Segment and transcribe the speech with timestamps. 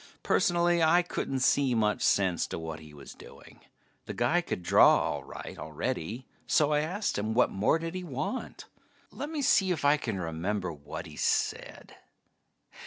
[0.23, 3.59] Personally, I couldn't see much sense to what he was doing.
[4.07, 8.03] The guy could draw all right already, so I asked him what more did he
[8.03, 8.65] want?
[9.11, 11.97] Lemme see if I can remember what he said.